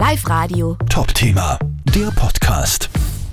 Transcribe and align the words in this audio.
Live 0.00 0.26
Radio. 0.30 0.78
Top-Thema, 0.88 1.58
der 1.94 2.10
Podcast. 2.12 2.88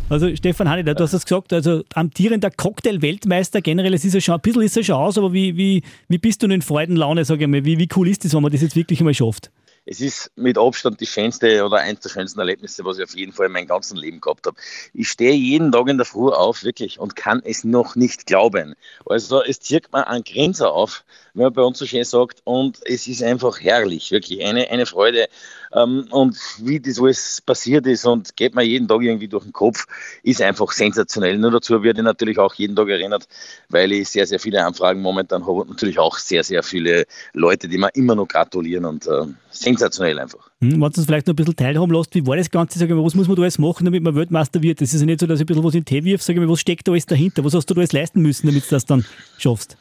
Also 0.10 0.35
Stefan 0.35 0.67
Hanni, 0.67 0.83
du 0.83 0.93
hast 1.00 1.13
es 1.13 1.24
gesagt, 1.24 1.54
also 1.54 1.82
amtierender 1.93 2.51
Cocktail-Weltmeister, 2.51 3.62
generell, 3.62 3.93
es 3.93 4.04
ist 4.04 4.16
ja 4.16 4.20
schon, 4.20 4.36
ein 4.36 4.42
bisschen 4.42 4.63
ist 4.63 4.75
er 4.75 4.83
schon 4.83 4.95
aus, 4.95 5.17
aber 5.17 5.32
wie, 5.32 5.56
wie, 5.56 5.82
wie 6.09 6.17
bist 6.17 6.43
du 6.43 6.48
denn 6.48 6.56
in 6.56 6.61
Freudenlaune, 6.61 7.24
sage 7.24 7.45
ich 7.45 7.50
mal, 7.50 7.64
wie, 7.64 7.80
wie 7.80 7.88
cool 7.95 8.09
ist 8.09 8.25
das, 8.25 8.34
wenn 8.34 8.43
man 8.43 8.52
das 8.52 8.61
jetzt 8.61 8.75
wirklich 8.75 9.00
einmal 9.00 9.14
schafft? 9.14 9.50
Es 9.88 10.02
ist 10.02 10.31
mit 10.36 10.57
Abstand 10.57 10.99
die 10.99 11.05
schönste 11.05 11.65
oder 11.65 11.77
eins 11.77 12.02
der 12.02 12.09
schönsten 12.09 12.39
Erlebnisse, 12.39 12.83
was 12.83 12.97
ich 12.97 13.05
auf 13.05 13.15
jeden 13.15 13.31
Fall 13.31 13.45
in 13.45 13.53
meinem 13.53 13.67
ganzen 13.67 13.97
Leben 13.97 14.20
gehabt 14.20 14.45
habe. 14.45 14.57
Ich 14.93 15.07
stehe 15.07 15.33
jeden 15.33 15.71
Tag 15.71 15.88
in 15.88 15.97
der 15.97 16.05
Früh 16.05 16.29
auf, 16.29 16.63
wirklich, 16.63 16.99
und 16.99 17.15
kann 17.15 17.41
es 17.45 17.63
noch 17.63 17.95
nicht 17.95 18.25
glauben. 18.25 18.75
Also 19.05 19.41
es 19.41 19.61
zirkt 19.61 19.93
mir 19.93 20.05
einen 20.05 20.25
Grenzer 20.25 20.73
auf, 20.73 21.05
wenn 21.34 21.43
man 21.45 21.53
bei 21.53 21.61
uns 21.61 21.77
so 21.77 21.85
schön 21.85 22.03
sagt, 22.03 22.41
und 22.43 22.79
es 22.85 23.07
ist 23.07 23.23
einfach 23.23 23.61
herrlich, 23.61 24.11
wirklich 24.11 24.43
eine, 24.43 24.70
eine 24.70 24.85
Freude. 24.85 25.29
Ähm, 25.73 26.07
und 26.11 26.38
wie 26.59 26.79
das 26.79 26.99
alles 26.99 27.41
passiert 27.45 27.88
ist 27.88 28.05
und 28.05 28.35
geht 28.35 28.55
mir 28.55 28.63
jeden 28.63 28.88
Tag 28.88 29.01
irgendwie 29.01 29.27
durch 29.27 29.43
den 29.43 29.54
Kopf, 29.54 29.85
ist 30.23 30.41
einfach 30.41 30.71
sensationell. 30.71 31.38
Nur 31.38 31.51
dazu 31.51 31.81
werde 31.84 32.01
ich 32.01 32.05
natürlich 32.05 32.40
auch 32.40 32.54
jeden 32.55 32.76
Tag 32.76 32.90
erinnert, 32.90 33.27
weil 33.70 33.91
ich 33.91 34.09
sehr, 34.09 34.26
sehr 34.26 34.40
viele 34.40 34.65
Anfragen 34.65 35.01
momentan 35.01 35.43
habe 35.43 35.62
und 35.62 35.70
natürlich 35.70 35.99
auch 35.99 36.17
sehr, 36.17 36.43
sehr 36.43 36.63
viele 36.63 37.05
Leute, 37.34 37.67
die 37.67 37.77
mir 37.77 37.90
immer 37.95 38.15
noch 38.15 38.27
gratulieren 38.27 38.85
und 38.85 39.07
äh, 39.07 39.26
sensationell 39.49 39.77
einfach. 40.20 40.49
Hm, 40.62 40.72
wenn 40.73 40.80
du 40.80 40.86
uns 40.86 41.05
vielleicht 41.05 41.27
noch 41.27 41.34
ein 41.34 41.36
bisschen 41.36 41.55
teilhaben 41.55 41.91
lässt, 41.94 42.13
wie 42.16 42.26
war 42.26 42.38
das 42.38 42.49
Ganze? 42.49 42.80
Sag 42.80 42.90
mal, 42.90 43.04
was 43.04 43.16
muss 43.16 43.27
man 43.27 43.35
da 43.35 43.41
alles 43.44 43.59
machen, 43.59 43.85
damit 43.85 44.04
man 44.04 44.16
Weltmeister 44.16 44.62
wird? 44.62 44.81
Das 44.81 44.94
ist 44.94 44.99
ja 44.99 45.05
nicht 45.05 45.20
so, 45.20 45.27
dass 45.27 45.40
ich 45.40 45.44
ein 45.44 45.48
bisschen 45.48 45.63
was 45.63 45.73
in 45.73 45.81
den 45.81 45.85
Tee 45.85 46.04
wirf. 46.04 46.22
Sag 46.22 46.35
mal, 46.35 46.49
was 46.49 46.59
steckt 46.59 46.88
da 46.88 46.91
alles 46.91 47.05
dahinter? 47.05 47.44
Was 47.44 47.54
hast 47.54 47.70
du 47.70 47.73
da 47.73 47.80
alles 47.82 47.94
leisten 47.94 48.21
müssen, 48.21 48.48
damit 48.48 48.66
du 48.66 48.70
das 48.70 48.85
dann 48.85 49.05
schaffst? 49.38 49.77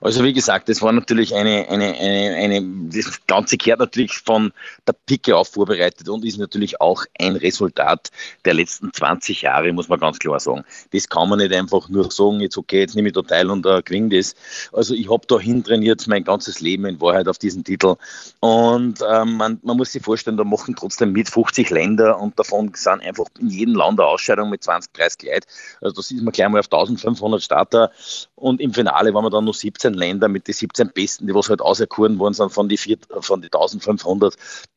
Also 0.00 0.22
wie 0.24 0.32
gesagt, 0.32 0.68
das 0.68 0.80
war 0.82 0.92
natürlich 0.92 1.34
eine, 1.34 1.68
eine, 1.68 1.94
eine, 1.98 2.36
eine, 2.36 2.90
das 2.92 3.26
Ganze 3.26 3.56
kehrt 3.56 3.80
natürlich 3.80 4.18
von 4.18 4.52
der 4.86 4.94
Picke 5.06 5.36
auf 5.36 5.48
vorbereitet 5.48 6.08
und 6.08 6.24
ist 6.24 6.38
natürlich 6.38 6.80
auch 6.80 7.04
ein 7.18 7.36
Resultat 7.36 8.10
der 8.44 8.54
letzten 8.54 8.92
20 8.92 9.42
Jahre, 9.42 9.72
muss 9.72 9.88
man 9.88 9.98
ganz 9.98 10.18
klar 10.18 10.38
sagen. 10.38 10.64
Das 10.92 11.08
kann 11.08 11.28
man 11.28 11.38
nicht 11.38 11.52
einfach 11.52 11.88
nur 11.88 12.10
sagen, 12.10 12.40
jetzt 12.40 12.56
okay, 12.56 12.80
jetzt 12.80 12.94
nehme 12.94 13.08
ich 13.08 13.14
da 13.14 13.22
teil 13.22 13.50
und 13.50 13.66
uh, 13.66 13.80
gewinne 13.84 14.16
das. 14.16 14.34
Also 14.72 14.94
ich 14.94 15.10
habe 15.10 15.26
da 15.26 15.38
hintrainiert 15.38 16.06
mein 16.06 16.24
ganzes 16.24 16.60
Leben 16.60 16.86
in 16.86 17.00
Wahrheit 17.00 17.28
auf 17.28 17.38
diesen 17.38 17.64
Titel 17.64 17.96
und 18.40 19.00
ähm, 19.08 19.36
man, 19.36 19.58
man 19.62 19.76
muss 19.76 19.92
sich 19.92 20.02
vorstellen, 20.02 20.36
da 20.36 20.44
machen 20.44 20.76
trotzdem 20.76 21.12
mit 21.12 21.28
50 21.28 21.70
Länder 21.70 22.18
und 22.20 22.38
davon 22.38 22.72
sind 22.74 23.02
einfach 23.02 23.26
in 23.38 23.48
jedem 23.48 23.74
Land 23.74 23.98
eine 23.98 24.08
Ausscheidung 24.08 24.50
mit 24.50 24.62
20, 24.62 24.92
30 24.92 25.22
Leute. 25.22 25.46
Also 25.80 25.96
das 25.96 26.10
ist 26.10 26.22
man 26.22 26.32
gleich 26.32 26.48
mal 26.48 26.60
auf 26.60 26.66
1500 26.66 27.42
Starter 27.42 27.90
und 28.36 28.60
im 28.60 28.72
Finale 28.72 29.12
waren 29.14 29.24
wir 29.24 29.30
dann 29.30 29.44
nur 29.44 29.54
17 29.54 29.87
17 29.88 29.94
Länder 29.94 30.28
mit 30.28 30.46
den 30.46 30.54
17 30.54 30.90
Besten, 30.92 31.26
die 31.26 31.34
was 31.34 31.48
halt 31.48 31.60
auserkoren 31.60 32.18
worden 32.18 32.34
sind 32.34 32.52
von 32.52 32.68
den, 32.68 32.78
von 33.20 33.40
die 33.40 33.46
1500. 33.46 34.34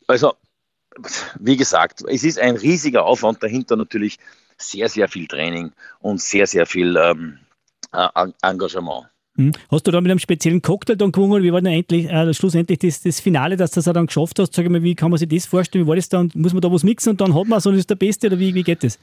Also, 0.07 0.33
wie 1.39 1.57
gesagt, 1.57 2.03
es 2.07 2.23
ist 2.23 2.39
ein 2.39 2.55
riesiger 2.57 3.05
Aufwand 3.05 3.41
dahinter 3.41 3.75
natürlich 3.75 4.17
sehr, 4.57 4.89
sehr 4.89 5.07
viel 5.07 5.27
Training 5.27 5.71
und 5.99 6.21
sehr, 6.21 6.47
sehr 6.47 6.65
viel 6.65 6.95
ähm, 6.97 7.39
äh, 7.93 8.07
Engagement. 8.41 9.07
Hm. 9.37 9.53
Hast 9.69 9.87
du 9.87 9.91
da 9.91 10.01
mit 10.01 10.11
einem 10.11 10.19
speziellen 10.19 10.61
Cocktail 10.61 10.97
dann 10.97 11.13
gewonnen? 11.13 11.41
Wie 11.41 11.53
war 11.53 11.61
denn 11.61 11.71
endlich, 11.71 12.09
äh, 12.09 12.33
schlussendlich 12.33 12.79
das, 12.79 13.01
das 13.01 13.21
Finale, 13.21 13.55
dass 13.55 13.71
du 13.71 13.75
das 13.75 13.87
auch 13.87 13.93
dann 13.93 14.07
geschafft 14.07 14.37
hast? 14.39 14.53
Sag 14.53 14.69
mal, 14.69 14.83
wie 14.83 14.93
kann 14.93 15.09
man 15.09 15.17
sich 15.17 15.29
das 15.29 15.45
vorstellen? 15.45 15.85
Wie 15.85 15.89
war 15.89 15.95
das 15.95 16.09
dann? 16.09 16.29
Muss 16.35 16.53
man 16.53 16.61
da 16.61 16.71
was 16.71 16.83
mixen 16.83 17.11
und 17.11 17.21
dann 17.21 17.33
hat 17.33 17.47
man 17.47 17.61
so, 17.61 17.71
das 17.71 17.79
ist 17.79 17.89
der 17.89 17.95
Beste 17.95 18.27
oder 18.27 18.39
wie, 18.39 18.53
wie 18.53 18.63
geht 18.63 18.83
das? 18.83 18.97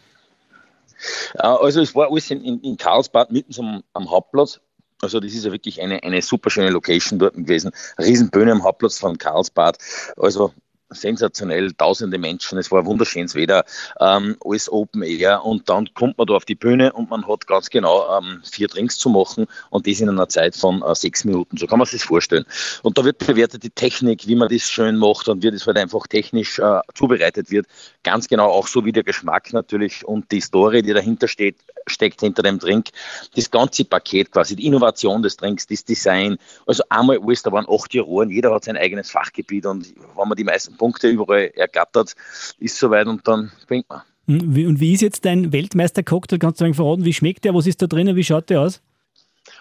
Äh, 1.34 1.42
also 1.42 1.80
es 1.80 1.94
war 1.94 2.10
alles 2.10 2.30
in, 2.30 2.44
in, 2.44 2.60
in 2.60 2.76
Karlsbad 2.76 3.32
mitten 3.32 3.58
am, 3.58 3.82
am 3.94 4.10
Hauptplatz. 4.10 4.60
Also 5.02 5.20
das 5.20 5.32
ist 5.32 5.44
ja 5.44 5.52
wirklich 5.52 5.80
eine, 5.80 6.02
eine 6.02 6.22
super 6.22 6.50
schöne 6.50 6.70
Location 6.70 7.18
dort 7.18 7.34
gewesen. 7.34 7.70
Riesenbühne 7.98 8.52
am 8.52 8.64
Hauptplatz 8.64 8.98
von 8.98 9.18
Karlsbad. 9.18 9.78
Also 10.16 10.52
sensationell, 10.90 11.72
tausende 11.72 12.18
Menschen, 12.18 12.58
es 12.58 12.70
war 12.70 12.86
wunderschönes 12.86 13.34
Wetter, 13.34 13.64
ähm, 14.00 14.36
alles 14.44 14.70
Open 14.70 15.02
Air 15.02 15.44
und 15.44 15.68
dann 15.68 15.92
kommt 15.94 16.18
man 16.18 16.26
da 16.26 16.34
auf 16.34 16.44
die 16.44 16.54
Bühne 16.54 16.92
und 16.92 17.10
man 17.10 17.26
hat 17.26 17.46
ganz 17.46 17.70
genau 17.70 18.18
ähm, 18.18 18.40
vier 18.50 18.68
Drinks 18.68 18.98
zu 18.98 19.10
machen 19.10 19.46
und 19.70 19.86
das 19.86 20.00
in 20.00 20.08
einer 20.08 20.28
Zeit 20.28 20.56
von 20.56 20.82
äh, 20.82 20.94
sechs 20.94 21.24
Minuten, 21.24 21.56
so 21.56 21.66
kann 21.66 21.78
man 21.78 21.86
sich 21.86 22.00
das 22.00 22.08
vorstellen. 22.08 22.44
Und 22.82 22.98
da 22.98 23.04
wird 23.04 23.18
bewertet 23.18 23.62
die 23.62 23.70
Technik, 23.70 24.26
wie 24.26 24.36
man 24.36 24.48
das 24.48 24.62
schön 24.62 24.96
macht 24.96 25.28
und 25.28 25.42
wie 25.42 25.50
das 25.50 25.66
halt 25.66 25.76
einfach 25.76 26.06
technisch 26.06 26.58
äh, 26.58 26.80
zubereitet 26.94 27.50
wird, 27.50 27.66
ganz 28.02 28.28
genau 28.28 28.48
auch 28.48 28.66
so 28.66 28.84
wie 28.84 28.92
der 28.92 29.02
Geschmack 29.02 29.52
natürlich 29.52 30.04
und 30.06 30.30
die 30.32 30.40
Story, 30.40 30.82
die 30.82 30.92
dahinter 30.92 31.28
steht, 31.28 31.56
steckt 31.86 32.20
hinter 32.20 32.42
dem 32.42 32.58
Drink, 32.58 32.88
das 33.34 33.50
ganze 33.50 33.84
Paket 33.84 34.30
quasi, 34.30 34.56
die 34.56 34.66
Innovation 34.66 35.22
des 35.22 35.36
Drinks, 35.36 35.66
das 35.66 35.84
Design, 35.84 36.38
also 36.66 36.82
einmal 36.88 37.18
alles, 37.22 37.42
da 37.42 37.52
waren 37.52 37.66
acht 37.68 37.94
Juroren, 37.94 38.30
jeder 38.30 38.54
hat 38.54 38.64
sein 38.64 38.76
eigenes 38.76 39.10
Fachgebiet 39.10 39.66
und 39.66 39.94
wenn 40.16 40.28
man 40.28 40.36
die 40.36 40.44
meisten 40.44 40.76
Punkte 40.78 41.08
überall 41.08 41.50
ergattert, 41.54 42.14
ist 42.58 42.78
soweit 42.78 43.06
und 43.06 43.28
dann 43.28 43.52
bringt 43.66 43.88
man. 43.90 44.02
Hm, 44.26 44.66
und 44.66 44.80
wie 44.80 44.94
ist 44.94 45.02
jetzt 45.02 45.24
dein 45.24 45.52
Weltmeister-Cocktail? 45.52 46.38
Kannst 46.38 46.60
du 46.60 46.64
mir 46.64 46.74
verraten, 46.74 47.04
wie 47.04 47.14
schmeckt 47.14 47.44
der? 47.44 47.54
Was 47.54 47.66
ist 47.66 47.82
da 47.82 47.86
drin? 47.86 48.14
Wie 48.16 48.24
schaut 48.24 48.48
der 48.48 48.60
aus? 48.62 48.80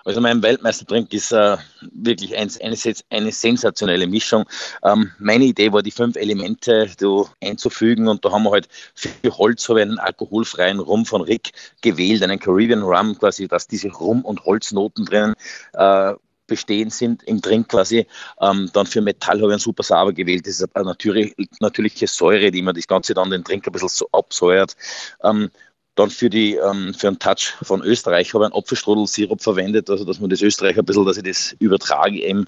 Also 0.04 0.22
mein 0.22 0.42
Weltmeistertrink 0.42 1.14
ist 1.14 1.32
äh, 1.32 1.58
wirklich 1.94 2.36
ein, 2.36 2.50
eine, 2.62 2.76
eine, 3.10 3.32
sensationelle 3.32 4.08
Mischung. 4.08 4.46
Ähm, 4.84 5.12
meine 5.20 5.46
Idee 5.46 5.72
war, 5.72 5.82
die 5.82 5.92
fünf 5.92 6.16
Elemente 6.16 6.88
so 7.00 7.30
einzufügen 7.42 8.08
und 8.08 8.24
da 8.24 8.32
haben 8.32 8.44
wir 8.44 8.52
halt 8.52 8.68
für 8.94 9.38
Holz 9.38 9.68
habe 9.70 9.82
einen 9.82 10.00
alkoholfreien 10.00 10.80
Rum 10.80 11.06
von 11.06 11.22
Rick 11.22 11.52
gewählt, 11.82 12.24
einen 12.24 12.40
Caribbean 12.40 12.84
Rum 12.84 13.18
quasi, 13.18 13.48
dass 13.48 13.68
diese 13.68 13.90
Rum- 13.90 14.26
und 14.26 14.46
Holznoten 14.46 15.06
drinnen 15.06 15.36
äh, 15.74 16.14
bestehen 16.48 16.90
sind 16.90 17.24
im 17.24 17.42
Drink 17.42 17.70
quasi. 17.70 18.08
Ähm, 18.42 18.70
dann 18.74 18.86
für 18.88 19.02
Metall 19.02 19.38
habe 19.38 19.48
ich 19.48 19.54
einen 19.54 19.60
super 19.60 19.84
sauber 19.84 20.14
gewählt. 20.14 20.48
Das 20.48 20.60
ist 20.60 20.76
eine 20.76 20.86
natürlich, 20.86 21.36
natürliche 21.60 22.08
Säure, 22.08 22.52
die 22.52 22.62
man 22.62 22.76
das 22.76 22.88
Ganze 22.88 23.14
dann 23.14 23.30
den 23.30 23.44
Drink 23.44 23.68
ein 23.68 23.74
bisschen 23.74 23.90
so 23.90 24.08
absäuert. 24.12 24.76
Ähm, 25.24 25.52
dann 25.96 26.10
für, 26.12 26.30
die, 26.30 26.56
ähm, 26.56 26.94
für 26.94 27.08
einen 27.08 27.20
Touch 27.20 27.56
von 27.62 27.82
Österreich 27.82 28.34
habe 28.34 28.46
ich 28.46 28.52
einen 28.52 28.62
Apfelstrudelsirup 28.62 29.42
verwendet, 29.42 29.90
also 29.90 30.06
dass 30.06 30.20
man 30.20 30.30
das 30.30 30.42
Österreich 30.42 30.78
ein 30.78 30.86
bisschen, 30.86 31.06
dass 31.06 31.18
ich 31.18 31.24
das 31.24 31.56
übertrage 31.60 32.22
eben, 32.22 32.48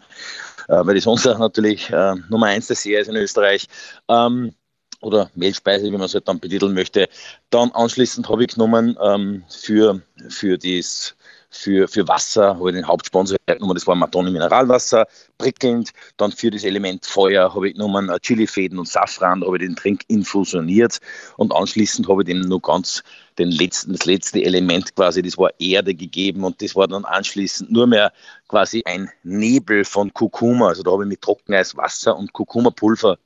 äh, 0.68 0.86
weil 0.86 0.96
das 0.96 1.08
unser 1.08 1.38
natürlich 1.38 1.90
äh, 1.90 2.16
Nummer 2.30 2.48
eins 2.48 2.68
Seher 2.68 3.02
ist 3.02 3.08
in 3.08 3.16
Österreich. 3.16 3.68
Ähm, 4.08 4.54
oder 5.02 5.32
Mehlspeise, 5.36 5.86
wie 5.86 5.92
man 5.92 6.02
es 6.02 6.14
halt 6.14 6.28
dann 6.28 6.40
betiteln 6.40 6.74
möchte. 6.74 7.08
Dann 7.50 7.72
anschließend 7.72 8.28
habe 8.30 8.44
ich 8.44 8.54
genommen 8.54 8.98
ähm, 9.02 9.44
für, 9.50 10.02
für 10.28 10.58
das 10.58 11.16
für, 11.50 11.88
für 11.88 12.08
Wasser, 12.08 12.56
habe 12.56 12.70
ich 12.70 12.76
den 12.76 12.88
Hauptsponsor 12.88 13.38
genommen, 13.48 13.74
das 13.74 13.88
war 13.88 13.96
Matone 13.96 14.32
Mineralwasser, 14.32 15.08
prickelnd. 15.38 15.92
Dann 16.18 16.32
für 16.32 16.52
das 16.52 16.64
Element 16.64 17.06
Feuer 17.06 17.54
habe 17.54 17.70
ich 17.70 17.74
genommen 17.74 18.10
äh, 18.10 18.20
Chilifäden 18.20 18.78
und 18.78 18.88
Safran, 18.88 19.44
habe 19.44 19.58
ich 19.58 19.64
den 19.64 19.76
Trink 19.76 20.04
infusioniert 20.08 21.00
und 21.38 21.54
anschließend 21.54 22.08
habe 22.08 22.22
ich 22.22 22.28
dem 22.28 22.42
nur 22.42 22.62
ganz 22.62 23.04
den 23.38 23.52
letzten, 23.52 23.94
das 23.94 24.06
letzte 24.06 24.44
Element 24.44 24.96
quasi, 24.96 25.22
das 25.22 25.38
war 25.38 25.52
Erde 25.60 25.96
gegeben 25.96 26.44
und 26.44 26.62
das 26.62 26.76
war 26.76 26.88
dann 26.88 27.06
anschließend 27.06 27.72
nur 27.72 27.88
mehr 27.88 28.12
quasi 28.50 28.84
ein 28.86 29.10
Nebel 29.24 29.86
von 29.86 30.14
Kurkuma. 30.14 30.68
Also 30.68 30.84
da 30.84 30.92
habe 30.92 31.04
ich 31.04 31.10
mit 31.10 31.22
Trockeneis, 31.22 31.78
Wasser 31.78 32.18
und 32.18 32.34
Kurkuma-Pulver 32.34 33.18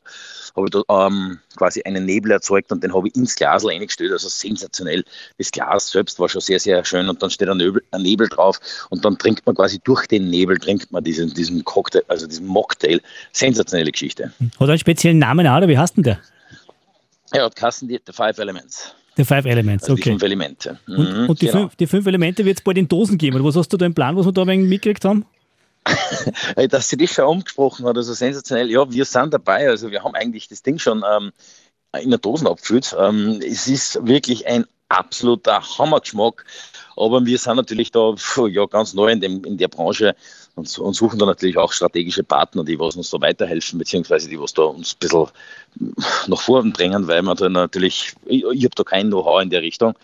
habe 0.55 0.67
ich 0.67 0.83
da 0.87 1.07
ähm, 1.07 1.39
quasi 1.55 1.81
einen 1.83 2.05
Nebel 2.05 2.31
erzeugt 2.31 2.71
und 2.71 2.83
den 2.83 2.93
habe 2.93 3.07
ich 3.07 3.15
ins 3.15 3.35
Glas 3.35 3.65
eingestellt. 3.65 4.11
Also 4.11 4.29
sensationell. 4.29 5.03
Das 5.37 5.51
Glas 5.51 5.89
selbst 5.89 6.19
war 6.19 6.29
schon 6.29 6.41
sehr, 6.41 6.59
sehr 6.59 6.83
schön 6.85 7.09
und 7.09 7.21
dann 7.23 7.29
steht 7.29 7.49
ein 7.49 7.57
Nebel, 7.57 7.83
ein 7.91 8.01
Nebel 8.01 8.29
drauf 8.29 8.59
und 8.89 9.03
dann 9.03 9.17
trinkt 9.17 9.45
man 9.45 9.55
quasi 9.55 9.79
durch 9.83 10.05
den 10.07 10.29
Nebel 10.29 10.57
trinkt 10.59 10.91
man 10.91 11.03
diesen, 11.03 11.33
diesen 11.33 11.63
Cocktail, 11.63 12.03
also 12.07 12.27
diesen 12.27 12.45
Mocktail. 12.45 13.01
Sensationelle 13.31 13.91
Geschichte. 13.91 14.31
Hat 14.59 14.69
einen 14.69 14.77
speziellen 14.77 15.19
Namen 15.19 15.47
oder 15.47 15.67
wie 15.67 15.77
heißt 15.77 15.97
denn 15.97 16.03
der? 16.03 16.19
Er 17.31 17.45
hat 17.45 17.55
Kassen 17.55 17.87
die 17.87 17.99
The 18.05 18.13
Five 18.13 18.37
Elements. 18.37 18.93
The 19.15 19.25
Five 19.25 19.45
Elements, 19.45 19.83
also 19.83 19.93
okay. 19.93 20.03
Die 20.03 20.09
fünf 20.09 20.23
Elemente. 20.23 20.79
Mhm, 20.87 20.97
und, 20.97 21.29
und 21.29 21.41
die, 21.41 21.47
genau. 21.47 21.59
fünf, 21.59 21.75
die, 21.75 21.87
fünf, 21.87 22.07
Elemente 22.07 22.45
wird 22.45 22.57
es 22.57 22.63
bald 22.63 22.77
in 22.77 22.87
Dosen 22.87 23.17
geben. 23.17 23.35
Oder 23.35 23.45
was 23.45 23.55
hast 23.55 23.69
du 23.69 23.77
da 23.77 23.85
im 23.85 23.93
Plan, 23.93 24.15
was 24.15 24.25
wir 24.25 24.31
da 24.31 24.41
ein 24.41 24.47
wenig 24.47 24.69
mitgekriegt 24.69 25.05
haben? 25.05 25.25
Dass 26.69 26.89
sie 26.89 26.97
dich 26.97 27.11
schon 27.11 27.25
umgesprochen 27.25 27.85
hat, 27.85 27.97
also 27.97 28.13
sensationell. 28.13 28.71
Ja, 28.71 28.89
wir 28.89 29.05
sind 29.05 29.33
dabei. 29.33 29.67
Also 29.69 29.91
wir 29.91 30.03
haben 30.03 30.15
eigentlich 30.15 30.47
das 30.47 30.63
Ding 30.63 30.79
schon 30.79 31.03
ähm, 31.07 31.31
in 32.01 32.09
der 32.09 32.19
Dosen 32.19 32.47
abgefüllt. 32.47 32.95
Ähm, 32.97 33.41
es 33.45 33.67
ist 33.67 33.99
wirklich 34.05 34.47
ein 34.47 34.65
absoluter 34.89 35.61
Hammergeschmack. 35.77 36.45
Aber 36.95 37.25
wir 37.25 37.37
sind 37.37 37.57
natürlich 37.57 37.91
da 37.91 38.15
ja, 38.47 38.65
ganz 38.65 38.93
neu 38.93 39.11
in, 39.11 39.19
dem, 39.19 39.43
in 39.43 39.57
der 39.57 39.67
Branche 39.67 40.15
und, 40.55 40.77
und, 40.77 40.93
suchen 40.93 41.17
da 41.17 41.25
natürlich 41.25 41.57
auch 41.57 41.71
strategische 41.71 42.23
Partner, 42.23 42.63
die 42.63 42.79
was 42.79 42.95
uns 42.95 43.09
da 43.09 43.19
weiterhelfen, 43.19 43.79
beziehungsweise 43.79 44.29
die 44.29 44.39
was 44.39 44.53
da 44.53 44.63
uns 44.63 44.93
ein 44.93 44.99
bisschen 44.99 45.27
nach 46.27 46.39
vorn 46.39 46.73
drängen, 46.73 47.07
weil 47.07 47.23
man 47.23 47.37
da 47.37 47.49
natürlich, 47.49 48.13
ich, 48.25 48.43
ich 48.43 48.63
habe 48.63 48.75
da 48.75 48.83
kein 48.83 49.07
Know-how 49.07 49.41
in 49.41 49.49
der 49.49 49.61
Richtung. 49.61 49.95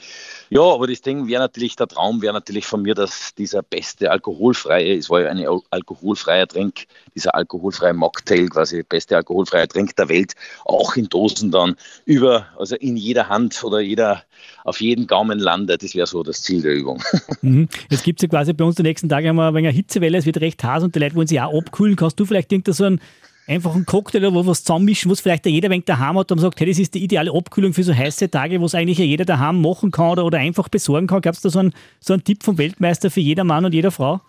Ja, 0.49 0.61
aber 0.61 0.87
das 0.87 1.01
Ding 1.01 1.27
wäre 1.27 1.41
natürlich, 1.41 1.75
der 1.75 1.87
Traum 1.87 2.21
wäre 2.21 2.33
natürlich 2.33 2.65
von 2.65 2.81
mir, 2.81 2.95
dass 2.95 3.35
dieser 3.35 3.61
beste 3.61 4.09
alkoholfreie, 4.09 4.97
es 4.97 5.09
war 5.09 5.21
ja 5.21 5.29
ein 5.29 5.45
alkoholfreier 5.69 6.47
Trink, 6.47 6.85
dieser 7.15 7.35
alkoholfreie 7.35 7.93
Mocktail, 7.93 8.47
quasi 8.47 8.83
beste 8.83 9.15
alkoholfreie 9.15 9.67
Trink 9.67 9.95
der 9.95 10.09
Welt, 10.09 10.33
auch 10.65 10.95
in 10.95 11.07
Dosen 11.07 11.51
dann 11.51 11.75
über, 12.05 12.47
also 12.57 12.75
in 12.75 12.97
jeder 12.97 13.29
Hand 13.29 13.63
oder 13.63 13.79
jeder, 13.79 14.23
auf 14.63 14.81
jeden 14.81 15.05
Gaumen 15.05 15.37
landet. 15.37 15.83
Das 15.83 15.93
wäre 15.93 16.07
so 16.07 16.23
das 16.23 16.41
Ziel 16.41 16.61
der 16.61 16.73
Übung. 16.73 17.01
Mhm. 17.41 17.69
Gibt 18.03 18.21
ja 18.21 18.27
quasi 18.27 18.53
bei 18.53 18.65
uns 18.65 18.75
die 18.75 18.83
nächsten 18.83 19.07
Tage 19.07 19.31
wir 19.31 19.47
ein 19.47 19.53
wenig 19.53 19.69
eine 19.69 19.75
Hitzewelle, 19.75 20.17
es 20.17 20.25
wird 20.25 20.41
recht 20.41 20.61
heiß 20.63 20.83
und 20.83 20.95
die 20.95 20.99
Leute 20.99 21.15
wollen 21.15 21.27
sich 21.27 21.39
auch 21.39 21.53
abkühlen. 21.53 21.95
Kannst 21.95 22.19
du 22.19 22.25
vielleicht 22.25 22.51
irgendeinen 22.51 22.73
so 22.73 22.83
einen 22.83 23.01
einfach 23.49 23.73
einen 23.73 23.85
Cocktail 23.85 24.25
oder 24.25 24.45
was 24.45 24.63
zusammenmischen, 24.63 25.09
was 25.09 25.19
vielleicht 25.19 25.45
jeder 25.45 25.69
wenig 25.69 25.85
daheim 25.85 26.17
hat 26.17 26.31
und 26.31 26.39
sagt, 26.39 26.59
hey, 26.59 26.67
das 26.67 26.77
ist 26.77 26.93
die 26.93 27.03
ideale 27.03 27.33
Abkühlung 27.33 27.73
für 27.73 27.83
so 27.83 27.93
heiße 27.93 28.29
Tage, 28.29 28.61
was 28.61 28.75
eigentlich 28.75 28.99
jeder 28.99 29.25
daheim 29.25 29.61
machen 29.61 29.91
kann 29.91 30.11
oder, 30.11 30.25
oder 30.25 30.37
einfach 30.37 30.69
besorgen 30.69 31.07
kann. 31.07 31.21
Gab 31.21 31.33
es 31.33 31.41
da 31.41 31.49
so 31.49 31.59
einen, 31.59 31.73
so 31.99 32.13
einen 32.13 32.23
Tipp 32.23 32.43
vom 32.43 32.57
Weltmeister 32.57 33.09
für 33.09 33.21
jeder 33.21 33.43
Mann 33.43 33.65
und 33.65 33.73
jeder 33.73 33.91
Frau? 33.91 34.21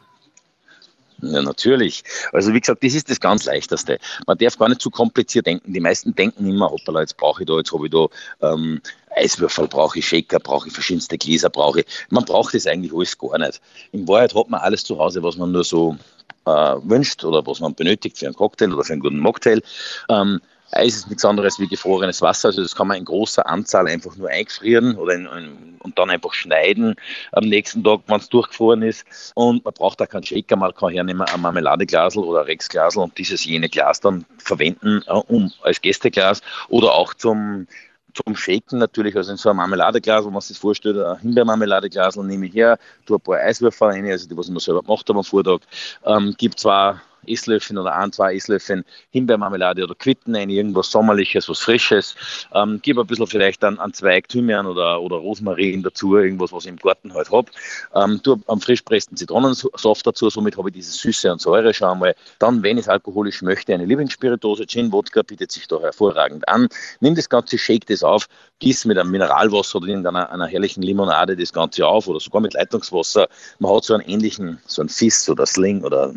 Ja, 1.23 1.43
natürlich. 1.43 2.03
Also 2.33 2.55
wie 2.55 2.61
gesagt, 2.61 2.83
das 2.83 2.95
ist 2.95 3.11
das 3.11 3.21
ganz 3.21 3.45
Leichteste. 3.45 3.99
Man 4.27 4.39
darf 4.39 4.57
gar 4.57 4.71
nicht 4.71 4.81
zu 4.81 4.89
kompliziert 4.89 5.47
denken. 5.47 5.71
Die 5.71 5.81
meisten 5.81 6.15
denken 6.15 6.47
immer, 6.49 6.71
hoppala, 6.71 7.01
jetzt 7.01 7.19
brauche 7.19 7.43
ich 7.43 7.47
da, 7.47 7.59
jetzt 7.59 7.73
habe 7.73 7.87
ich 7.87 7.93
da 7.93 8.07
ähm, 8.41 8.81
Eiswürfel, 9.17 9.69
brauche 9.69 9.99
ich 9.99 10.09
Shaker, 10.09 10.39
brauche 10.39 10.69
ich 10.69 10.73
verschiedenste 10.73 11.19
Gläser, 11.19 11.51
brauche 11.51 11.81
ich. 11.81 11.87
Man 12.09 12.25
braucht 12.25 12.55
das 12.55 12.67
eigentlich 12.67 12.95
alles 12.95 13.19
gar 13.19 13.37
nicht. 13.37 13.61
In 13.93 14.09
Wahrheit 14.09 14.35
hat 14.35 14.49
man 14.49 14.61
alles 14.61 14.83
zu 14.83 14.99
Hause, 14.99 15.23
was 15.23 15.37
man 15.37 15.53
nur 15.53 15.65
so 15.65 15.99
äh, 16.47 16.51
wünscht 16.51 17.25
oder 17.25 17.47
was 17.47 17.61
man 17.61 17.75
benötigt 17.75 18.19
für 18.19 18.27
einen 18.27 18.35
Cocktail 18.35 18.73
oder 18.73 18.85
für 18.85 18.93
einen 18.93 19.03
guten 19.03 19.19
Mocktail. 19.19 19.63
Ähm, 20.09 20.41
Eis 20.73 20.95
ist 20.95 21.09
nichts 21.09 21.25
anderes 21.25 21.59
wie 21.59 21.67
gefrorenes 21.67 22.23
Wasser, 22.23 22.49
also 22.49 22.63
das 22.63 22.77
kann 22.77 22.87
man 22.87 22.99
in 22.99 23.05
großer 23.05 23.45
Anzahl 23.47 23.89
einfach 23.89 24.17
nur 24.17 24.29
eingefrieren 24.29 24.97
oder 24.97 25.15
in, 25.15 25.27
in, 25.27 25.77
und 25.81 25.99
dann 25.99 26.11
einfach 26.11 26.33
schneiden 26.33 26.95
am 27.33 27.45
nächsten 27.45 27.83
Tag, 27.83 28.01
wenn 28.07 28.21
es 28.21 28.29
durchgefroren 28.29 28.83
ist. 28.83 29.05
Und 29.35 29.65
man 29.65 29.75
braucht 29.75 30.01
da 30.01 30.07
keinen 30.07 30.23
Shaker, 30.23 30.55
man 30.57 30.73
kann 30.75 30.91
hernehmen 30.91 31.23
ein 31.23 31.41
Marmeladeglasel 31.41 32.23
oder 32.23 32.47
Rexglasel 32.47 33.03
und 33.03 33.19
dieses 33.19 33.45
jene 33.45 33.69
Glas 33.69 34.01
dann 34.01 34.25
verwenden 34.39 35.03
äh, 35.07 35.13
um, 35.13 35.53
als 35.63 35.81
Gästeglas 35.81 36.41
oder 36.69 36.93
auch 36.93 37.15
zum 37.15 37.67
zum 38.15 38.37
Shaken 38.37 38.79
natürlich, 38.79 39.17
also 39.17 39.33
in 39.33 39.37
so 39.37 39.49
einem 39.51 39.59
Marmeladeglas, 39.59 40.25
wo 40.25 40.31
man 40.31 40.41
sich 40.41 40.57
das 40.57 40.59
vorstellt, 40.59 40.99
ein 40.99 41.19
Himbeermarmeladeglas, 41.19 42.17
nehme 42.17 42.47
ich 42.47 42.55
her, 42.55 42.79
tue 43.07 43.19
ein 43.19 43.21
paar 43.21 43.39
Eiswürfel 43.39 43.89
rein, 43.89 44.07
also 44.07 44.29
die, 44.29 44.37
was 44.37 44.47
ich 44.47 44.53
mir 44.53 44.61
selber 44.61 44.83
gemacht 44.83 45.09
habe 45.09 45.19
am 45.19 45.25
Vortag, 45.25 45.61
ähm, 46.05 46.35
gibt 46.37 46.61
zwar 46.61 47.01
Esslöffeln 47.31 47.79
oder 47.79 47.95
ein, 47.95 48.13
zwei 48.13 48.35
Esslöffeln 48.35 48.85
Himbeermarmelade 49.11 49.85
oder 49.85 49.95
Quitten 49.95 50.35
ein, 50.37 50.51
irgendwas 50.51 50.91
Sommerliches, 50.91 51.49
was 51.49 51.61
Frisches. 51.61 52.15
Ähm, 52.55 52.81
gib 52.83 52.99
ein 52.99 53.07
bisschen 53.07 53.27
vielleicht 53.27 53.65
einen, 53.65 53.79
einen 53.79 53.95
Zweig 53.95 54.29
Thymian 54.29 54.67
oder, 54.67 55.01
oder 55.01 55.17
Rosmarin 55.17 55.83
dazu, 55.83 56.17
irgendwas, 56.17 56.53
was 56.53 56.65
ich 56.65 56.71
im 56.71 56.77
Garten 56.77 57.15
halt 57.15 57.31
habe. 57.31 57.51
Ähm, 57.95 58.21
tu 58.23 58.41
am 58.47 58.61
frisch 58.61 58.83
pressten 58.83 59.17
Zitronensaft 59.17 60.07
dazu, 60.07 60.31
somit 60.31 60.57
habe 60.57 60.69
ich 60.71 60.75
diese 60.75 60.93
Süße 60.93 61.31
und 61.31 61.41
Säure 61.41 61.75
schon 61.75 61.89
einmal. 61.89 62.15
Dann, 62.39 62.63
wenn 62.63 62.79
ich 62.79 62.85
es 62.85 62.89
alkoholisch 62.89 63.43
möchte, 63.43 63.75
eine 63.75 63.85
Lieblingsspiritose, 63.85 64.67
Gin, 64.67 64.93
Wodka 64.93 65.23
bietet 65.23 65.53
sich 65.53 65.67
da 65.69 65.81
hervorragend 65.81 66.49
an. 66.49 66.69
Nimm 67.01 67.15
das 67.15 67.29
Ganze, 67.29 67.59
shake 67.59 67.87
das 67.87 68.03
auf, 68.03 68.29
gieß 68.59 68.85
mit 68.85 68.99
einem 68.99 69.11
Mineralwasser 69.11 69.77
oder 69.77 69.89
irgendeiner 69.89 70.31
einer 70.31 70.47
herrlichen 70.47 70.83
Limonade 70.83 71.37
das 71.37 71.53
Ganze 71.53 71.87
auf 71.87 72.09
oder 72.09 72.21
sogar 72.21 72.41
mit 72.41 72.55
Leitungswasser. 72.55 73.29
Man 73.59 73.75
hat 73.75 73.85
so 73.85 73.95
einen 73.95 74.05
ähnlichen, 74.05 74.59
so 74.67 74.83
einen 74.83 74.89
Fist 74.89 75.29
oder 75.29 75.47
Sling 75.47 75.83
oder 75.83 76.15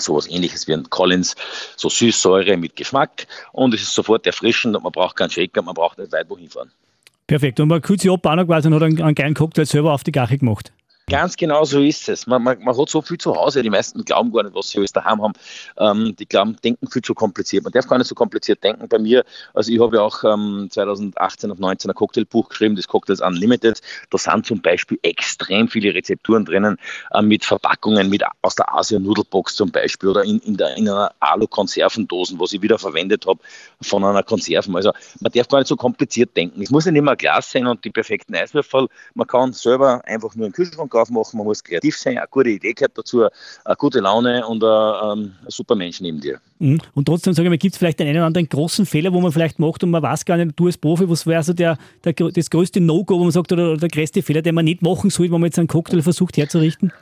sowas 0.00 0.28
ähnliches 0.28 0.66
wie 0.68 0.74
ein 0.74 0.88
Collins, 0.90 1.34
so 1.76 1.88
Süßsäure 1.88 2.56
mit 2.56 2.76
Geschmack 2.76 3.26
und 3.52 3.74
es 3.74 3.82
ist 3.82 3.94
sofort 3.94 4.26
erfrischend 4.26 4.76
und 4.76 4.82
man 4.82 4.92
braucht 4.92 5.16
keinen 5.16 5.30
Shaker, 5.30 5.62
man 5.62 5.74
braucht 5.74 5.98
nicht 5.98 6.12
weit 6.12 6.28
wohin 6.28 6.48
fahren. 6.48 6.70
Perfekt. 7.26 7.60
Und 7.60 7.68
man 7.68 7.82
kühlt 7.82 8.00
sich 8.00 8.10
ab 8.10 8.24
auch 8.26 8.34
noch 8.34 8.46
quasi 8.46 8.68
und 8.68 8.74
hat 8.74 8.82
einen, 8.82 9.02
einen 9.02 9.14
geilen 9.14 9.34
Cocktail 9.34 9.66
selber 9.66 9.92
auf 9.92 10.02
die 10.02 10.12
Gache 10.12 10.38
gemacht. 10.38 10.72
Ganz 11.08 11.38
genau 11.38 11.64
so 11.64 11.80
ist 11.80 12.06
es. 12.10 12.26
Man, 12.26 12.42
man, 12.42 12.62
man, 12.62 12.76
hat 12.76 12.90
so 12.90 13.00
viel 13.00 13.16
zu 13.16 13.34
Hause, 13.34 13.62
die 13.62 13.70
meisten 13.70 14.04
glauben 14.04 14.30
gar 14.30 14.42
nicht, 14.42 14.54
was 14.54 14.68
sie 14.68 14.78
alles 14.78 14.92
daheim 14.92 15.22
haben. 15.22 15.32
Ähm, 15.78 16.14
die 16.14 16.26
glauben, 16.26 16.56
denken 16.62 16.86
viel 16.90 17.00
zu 17.00 17.14
kompliziert. 17.14 17.64
Man 17.64 17.72
darf 17.72 17.86
gar 17.86 17.96
nicht 17.96 18.08
so 18.08 18.14
kompliziert 18.14 18.62
denken. 18.62 18.86
Bei 18.88 18.98
mir, 18.98 19.24
also 19.54 19.72
ich 19.72 19.80
habe 19.80 19.96
ja 19.96 20.02
auch 20.02 20.22
ähm, 20.24 20.68
2018 20.70 21.50
auf 21.50 21.58
19 21.58 21.90
ein 21.90 21.94
Cocktailbuch 21.94 22.50
geschrieben, 22.50 22.76
das 22.76 22.88
Cocktails 22.88 23.22
Unlimited. 23.22 23.80
Da 24.10 24.18
sind 24.18 24.44
zum 24.44 24.60
Beispiel 24.60 24.98
extrem 25.00 25.68
viele 25.68 25.94
Rezepturen 25.94 26.44
drinnen 26.44 26.76
äh, 27.12 27.22
mit 27.22 27.42
Verpackungen, 27.42 28.10
mit 28.10 28.22
aus 28.42 28.56
der 28.56 28.74
Asia 28.74 28.98
Nudelbox 28.98 29.54
zum 29.54 29.70
Beispiel 29.70 30.10
oder 30.10 30.24
in, 30.24 30.40
in, 30.40 30.58
der, 30.58 30.76
in 30.76 30.90
einer 30.90 31.10
Alu-Konservendosen, 31.20 32.38
was 32.38 32.52
ich 32.52 32.60
wieder 32.60 32.78
verwendet 32.78 33.24
habe 33.26 33.40
von 33.80 34.04
einer 34.04 34.22
Konserven. 34.22 34.76
Also 34.76 34.92
man 35.20 35.32
darf 35.32 35.48
gar 35.48 35.58
nicht 35.58 35.68
so 35.68 35.76
kompliziert 35.76 36.36
denken. 36.36 36.60
Es 36.60 36.70
muss 36.70 36.84
nicht 36.84 36.96
immer 36.96 37.16
Glas 37.16 37.50
sein 37.50 37.66
und 37.66 37.82
die 37.86 37.90
perfekten 37.90 38.34
Eiswürfel. 38.34 38.88
Man 39.14 39.26
kann 39.26 39.54
selber 39.54 40.04
einfach 40.04 40.34
nur 40.34 40.44
einen 40.44 40.52
Kühlschrank 40.52 40.97
aufmachen, 40.98 41.38
man 41.38 41.46
muss 41.46 41.62
kreativ 41.62 41.96
sein, 41.96 42.18
eine 42.18 42.26
gute 42.30 42.50
Idee 42.50 42.72
gehört 42.72 42.96
dazu, 42.96 43.22
eine 43.64 43.76
gute 43.76 44.00
Laune 44.00 44.46
und 44.46 44.62
ein, 44.62 45.18
ähm, 45.18 45.32
ein 45.44 45.50
super 45.50 45.74
Mensch 45.74 46.00
neben 46.00 46.20
dir. 46.20 46.40
Mhm. 46.58 46.80
Und 46.94 47.06
trotzdem, 47.06 47.32
sage 47.32 47.46
ich 47.46 47.50
mal, 47.50 47.58
gibt 47.58 47.74
es 47.74 47.78
vielleicht 47.78 48.00
einen 48.00 48.16
oder 48.16 48.26
anderen 48.26 48.48
großen 48.48 48.86
Fehler, 48.86 49.12
wo 49.12 49.20
man 49.20 49.32
vielleicht 49.32 49.58
macht 49.58 49.82
und 49.84 49.90
man 49.90 50.02
weiß 50.02 50.24
gar 50.24 50.36
nicht, 50.36 50.58
du 50.58 50.66
als 50.66 50.78
Profi, 50.78 51.08
was 51.08 51.26
wäre 51.26 51.42
so 51.42 51.52
der, 51.52 51.78
der, 52.04 52.12
das 52.12 52.50
größte 52.50 52.80
No-Go, 52.80 53.18
wo 53.18 53.24
man 53.24 53.32
sagt, 53.32 53.52
oder, 53.52 53.72
oder 53.72 53.78
der 53.78 53.88
größte 53.88 54.22
Fehler, 54.22 54.42
den 54.42 54.54
man 54.54 54.64
nicht 54.64 54.82
machen 54.82 55.10
soll, 55.10 55.26
wenn 55.26 55.40
man 55.40 55.44
jetzt 55.44 55.58
einen 55.58 55.68
Cocktail 55.68 56.02
versucht 56.02 56.36
herzurichten? 56.36 56.92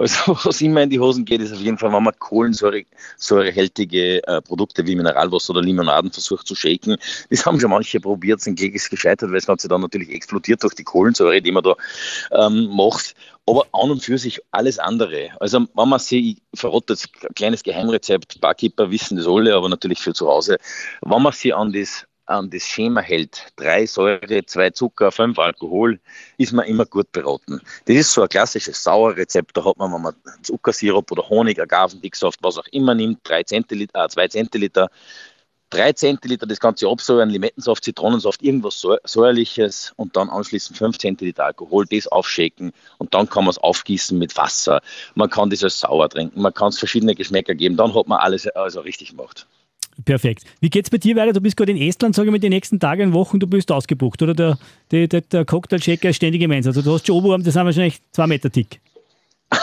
Also 0.00 0.34
was 0.44 0.60
immer 0.62 0.82
in 0.82 0.90
die 0.90 0.98
Hosen 0.98 1.26
geht, 1.26 1.42
ist 1.42 1.52
auf 1.52 1.60
jeden 1.60 1.76
Fall, 1.76 1.92
wenn 1.92 2.02
man 2.02 2.18
kohlensäurehältige 2.18 4.26
äh, 4.26 4.40
Produkte 4.40 4.86
wie 4.86 4.96
Mineralwasser 4.96 5.50
oder 5.50 5.60
Limonaden 5.60 6.10
versucht 6.10 6.46
zu 6.46 6.54
shaken. 6.54 6.96
Das 7.28 7.44
haben 7.44 7.60
schon 7.60 7.70
manche 7.70 8.00
probiert, 8.00 8.40
sind 8.40 8.58
gegen 8.58 8.80
gescheitert, 8.90 9.30
weil 9.30 9.36
es 9.36 9.46
Ganze 9.46 9.68
dann 9.68 9.82
natürlich 9.82 10.08
explodiert 10.08 10.62
durch 10.62 10.74
die 10.74 10.84
Kohlensäure, 10.84 11.42
die 11.42 11.52
man 11.52 11.62
da 11.62 11.74
ähm, 12.32 12.74
macht. 12.74 13.14
Aber 13.46 13.66
an 13.72 13.90
und 13.90 14.02
für 14.02 14.16
sich 14.16 14.40
alles 14.52 14.78
andere. 14.78 15.30
Also 15.38 15.66
wenn 15.74 15.88
man 15.88 15.98
sich, 15.98 16.38
ich 16.52 16.64
ein 16.64 17.34
kleines 17.34 17.62
Geheimrezept, 17.62 18.40
Barkeeper 18.40 18.90
wissen 18.90 19.18
das 19.18 19.26
alle, 19.26 19.54
aber 19.54 19.68
natürlich 19.68 20.00
für 20.00 20.14
zu 20.14 20.28
Hause. 20.28 20.56
Wenn 21.02 21.22
man 21.22 21.32
sich 21.32 21.54
an 21.54 21.72
das 21.72 22.06
an 22.30 22.48
das 22.50 22.62
Schema 22.62 23.00
hält, 23.00 23.48
drei 23.56 23.86
Säure, 23.86 24.44
zwei 24.46 24.70
Zucker, 24.70 25.10
fünf 25.10 25.38
Alkohol, 25.38 26.00
ist 26.38 26.52
man 26.52 26.66
immer 26.66 26.86
gut 26.86 27.10
beraten. 27.12 27.60
Das 27.86 27.96
ist 27.96 28.12
so 28.12 28.22
ein 28.22 28.28
klassisches 28.28 28.82
Sauerrezept, 28.82 29.56
da 29.56 29.64
hat 29.64 29.76
man, 29.76 29.92
wenn 29.92 30.02
man 30.02 30.14
Zuckersirup 30.42 31.10
oder 31.10 31.28
Honig, 31.28 31.60
Agavendicksaft, 31.60 32.38
was 32.42 32.58
auch 32.58 32.66
immer 32.70 32.94
nimmt, 32.94 33.20
drei 33.24 33.42
Zentiliter, 33.42 34.04
äh, 34.04 34.08
zwei 34.08 34.28
Zentiliter, 34.28 34.88
drei 35.70 35.92
Zentiliter 35.92 36.46
das 36.46 36.60
Ganze 36.60 36.88
absäuern, 36.88 37.30
Limettensaft, 37.30 37.84
Zitronensaft, 37.84 38.42
irgendwas 38.42 38.84
säuerliches 39.04 39.92
und 39.96 40.16
dann 40.16 40.28
anschließend 40.28 40.78
fünf 40.78 40.98
Zentiliter 40.98 41.46
Alkohol, 41.46 41.86
das 41.86 42.06
aufschicken 42.06 42.72
und 42.98 43.12
dann 43.14 43.28
kann 43.28 43.44
man 43.44 43.50
es 43.50 43.58
aufgießen 43.58 44.18
mit 44.18 44.36
Wasser. 44.36 44.80
Man 45.14 45.30
kann 45.30 45.50
das 45.50 45.64
als 45.64 45.80
sauer 45.80 46.08
trinken, 46.08 46.40
man 46.40 46.54
kann 46.54 46.68
es 46.68 46.78
verschiedene 46.78 47.14
Geschmäcker 47.14 47.54
geben, 47.54 47.76
dann 47.76 47.94
hat 47.94 48.06
man 48.06 48.20
alles 48.20 48.46
also 48.48 48.80
richtig 48.80 49.10
gemacht. 49.10 49.46
Perfekt. 50.04 50.44
Wie 50.60 50.70
geht 50.70 50.86
es 50.86 50.90
bei 50.90 50.98
dir 50.98 51.16
weiter? 51.16 51.32
Du 51.32 51.40
bist 51.40 51.56
gerade 51.56 51.72
in 51.72 51.78
Estland, 51.78 52.14
sage 52.14 52.28
ich 52.28 52.32
mal, 52.32 52.38
die 52.38 52.48
nächsten 52.48 52.78
Tage 52.78 53.02
und 53.02 53.12
Wochen, 53.12 53.40
du 53.40 53.46
bist 53.46 53.70
ausgebucht, 53.72 54.22
oder? 54.22 54.34
Der, 54.34 54.58
der, 54.90 55.08
der, 55.08 55.20
der 55.22 55.44
Cocktail-Checker 55.44 56.10
ist 56.10 56.16
ständig 56.16 56.42
im 56.42 56.50
Also 56.50 56.82
du 56.82 56.92
hast 56.92 57.06
schon 57.06 57.16
Oberarm, 57.16 57.42
das 57.42 57.56
haben 57.56 57.66
wahrscheinlich 57.66 58.00
zwei 58.12 58.26
Meter 58.26 58.48
dick. 58.48 58.80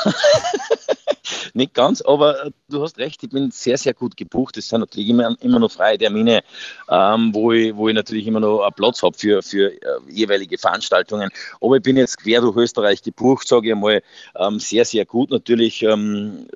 Nicht 1.53 1.73
ganz, 1.73 2.01
aber 2.01 2.51
du 2.69 2.83
hast 2.83 2.97
recht, 2.99 3.23
ich 3.23 3.29
bin 3.29 3.51
sehr, 3.51 3.77
sehr 3.77 3.93
gut 3.93 4.15
gebucht. 4.15 4.57
Es 4.57 4.69
sind 4.69 4.81
natürlich 4.81 5.09
immer, 5.09 5.35
immer 5.41 5.59
noch 5.59 5.71
freie 5.71 5.97
Termine, 5.97 6.43
ähm, 6.89 7.33
wo, 7.33 7.51
ich, 7.51 7.75
wo 7.75 7.87
ich 7.87 7.95
natürlich 7.95 8.27
immer 8.27 8.39
noch 8.39 8.61
einen 8.61 8.73
Platz 8.73 9.01
habe 9.01 9.17
für, 9.17 9.41
für 9.41 9.71
äh, 9.71 9.99
jeweilige 10.07 10.57
Veranstaltungen. 10.57 11.29
Aber 11.59 11.77
ich 11.77 11.81
bin 11.83 11.97
jetzt 11.97 12.21
quer 12.21 12.41
durch 12.41 12.55
Österreich 12.57 13.01
gebucht, 13.01 13.47
sage 13.47 13.69
ich 13.69 13.75
mal, 13.75 14.03
ähm, 14.35 14.59
sehr, 14.59 14.85
sehr 14.85 15.05
gut. 15.05 15.31
Natürlich 15.31 15.81
ähm, 15.83 16.47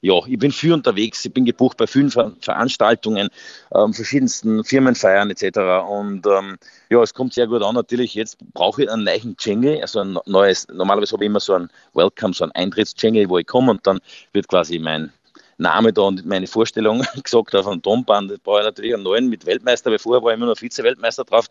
ja, 0.00 0.14
ich 0.26 0.38
bin 0.38 0.52
viel 0.52 0.72
unterwegs, 0.72 1.24
ich 1.24 1.32
bin 1.32 1.44
gebucht 1.44 1.76
bei 1.76 1.86
vielen 1.86 2.10
Ver 2.10 2.32
Veranstaltungen, 2.40 3.28
ähm, 3.74 3.92
verschiedensten 3.92 4.64
Firmenfeiern 4.64 5.30
etc. 5.30 5.58
Und 5.88 6.26
ähm, 6.26 6.58
ja, 6.90 7.02
es 7.02 7.14
kommt 7.14 7.34
sehr 7.34 7.46
gut 7.46 7.62
an. 7.62 7.74
Natürlich, 7.74 8.14
jetzt 8.14 8.38
brauche 8.54 8.82
ich 8.82 8.90
einen 8.90 9.04
neuen 9.04 9.36
Jingle, 9.38 9.80
also 9.80 10.00
ein 10.00 10.18
neues, 10.26 10.66
normalerweise 10.72 11.12
habe 11.12 11.24
ich 11.24 11.28
immer 11.28 11.40
so 11.40 11.54
ein 11.54 11.68
Welcome, 11.94 12.34
so 12.34 12.44
ein 12.44 12.52
Eintrittsjingle, 12.52 13.28
wo 13.28 13.38
ich 13.38 13.46
komme 13.46 13.70
und 13.70 13.86
dann 13.86 14.00
wird 14.32 14.48
quasi 14.48 14.78
mein 14.78 15.12
Name 15.58 15.92
da 15.92 16.02
und 16.02 16.24
meine 16.24 16.46
Vorstellung 16.46 17.04
gesagt 17.22 17.54
auf 17.54 17.66
einem 17.66 17.82
Tonband. 17.82 18.30
Da 18.30 18.36
brauche 18.42 18.60
ich 18.60 18.64
natürlich 18.64 18.94
einen 18.94 19.02
neuen 19.02 19.28
mit 19.28 19.44
Weltmeister, 19.44 19.90
weil 19.90 19.98
vorher 19.98 20.22
war 20.22 20.30
ich 20.30 20.36
immer 20.36 20.46
noch 20.46 20.56
Vize-Weltmeister 20.56 21.24
drauf. 21.24 21.46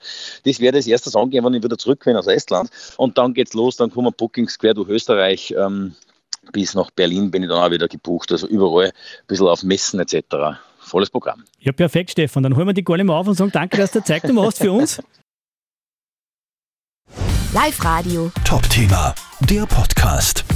Das 0.46 0.60
werde 0.60 0.78
ich 0.78 0.86
als 0.86 0.88
erstes 0.88 1.16
angehen, 1.16 1.44
wenn 1.44 1.54
ich 1.54 1.64
wieder 1.64 1.78
zurück 1.78 2.04
bin 2.06 2.16
aus 2.16 2.28
Estland. 2.28 2.70
Und 2.96 3.18
dann 3.18 3.34
geht's 3.34 3.54
los, 3.54 3.76
dann 3.76 3.92
kommen 3.92 4.14
Bookings 4.14 4.58
quer 4.58 4.74
durch 4.74 4.90
Österreich. 4.90 5.54
Ähm, 5.58 5.94
bis 6.52 6.74
nach 6.74 6.92
Berlin 6.92 7.32
bin 7.32 7.44
ich 7.44 7.50
dann 7.50 7.60
auch 7.60 7.72
wieder 7.72 7.88
gebucht. 7.88 8.32
Also 8.32 8.48
überall 8.48 8.88
ein 8.88 8.92
bisschen 9.28 9.48
auf 9.48 9.64
Messen 9.64 10.00
etc. 10.00 10.24
Volles 10.80 11.10
Programm. 11.10 11.44
Ja, 11.60 11.72
perfekt, 11.72 12.12
Stefan. 12.12 12.44
Dann 12.44 12.56
holen 12.56 12.68
wir 12.68 12.74
die 12.74 12.84
gar 12.84 12.98
nicht 12.98 13.06
mehr 13.06 13.16
auf 13.16 13.28
und 13.28 13.36
sagen 13.36 13.52
danke, 13.52 13.78
dass 13.78 13.92
du 13.92 14.04
Zeit 14.04 14.24
genommen 14.24 14.48
hast 14.48 14.60
für 14.60 14.72
uns. 14.72 15.02
Live 17.54 17.84
Radio. 17.84 18.32
Top 18.44 18.70
Thema, 18.70 19.16
der 19.50 19.66
Podcast. 19.66 20.47